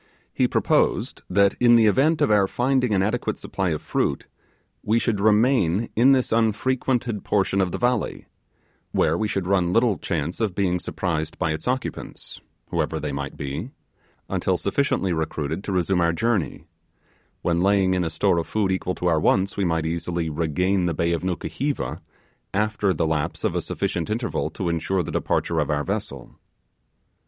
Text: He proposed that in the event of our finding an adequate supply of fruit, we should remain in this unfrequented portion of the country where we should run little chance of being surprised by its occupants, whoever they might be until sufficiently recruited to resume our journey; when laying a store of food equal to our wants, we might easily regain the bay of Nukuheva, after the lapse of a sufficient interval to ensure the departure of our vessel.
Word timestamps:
He 0.33 0.47
proposed 0.47 1.21
that 1.29 1.53
in 1.59 1.75
the 1.75 1.85
event 1.85 2.23
of 2.23 2.31
our 2.31 2.47
finding 2.47 2.91
an 2.95 3.03
adequate 3.03 3.37
supply 3.37 3.69
of 3.69 3.83
fruit, 3.83 4.25
we 4.81 4.97
should 4.97 5.19
remain 5.19 5.89
in 5.95 6.11
this 6.11 6.31
unfrequented 6.31 7.23
portion 7.23 7.61
of 7.61 7.71
the 7.71 7.77
country 7.77 8.25
where 8.93 9.15
we 9.15 9.27
should 9.27 9.45
run 9.45 9.71
little 9.71 9.99
chance 9.99 10.39
of 10.39 10.55
being 10.55 10.79
surprised 10.79 11.37
by 11.37 11.51
its 11.51 11.67
occupants, 11.67 12.41
whoever 12.71 12.99
they 12.99 13.11
might 13.11 13.37
be 13.37 13.69
until 14.27 14.57
sufficiently 14.57 15.13
recruited 15.13 15.63
to 15.65 15.71
resume 15.71 16.01
our 16.01 16.13
journey; 16.13 16.65
when 17.43 17.61
laying 17.61 17.93
a 17.93 18.09
store 18.09 18.39
of 18.39 18.47
food 18.47 18.71
equal 18.71 18.95
to 18.95 19.05
our 19.05 19.19
wants, 19.19 19.55
we 19.55 19.65
might 19.65 19.85
easily 19.85 20.31
regain 20.31 20.87
the 20.87 20.95
bay 20.95 21.13
of 21.13 21.21
Nukuheva, 21.23 22.01
after 22.55 22.91
the 22.91 23.05
lapse 23.05 23.43
of 23.43 23.55
a 23.55 23.61
sufficient 23.61 24.09
interval 24.09 24.49
to 24.49 24.67
ensure 24.67 25.03
the 25.03 25.11
departure 25.11 25.59
of 25.59 25.69
our 25.69 25.83
vessel. 25.83 26.39